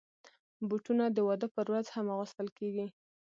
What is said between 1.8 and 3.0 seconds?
هم اغوستل کېږي.